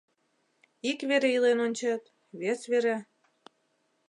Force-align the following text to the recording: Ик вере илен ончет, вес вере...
Ик 0.89 0.99
вере 1.09 1.29
илен 1.35 1.59
ончет, 1.65 2.03
вес 2.39 2.61
вере... 2.71 2.97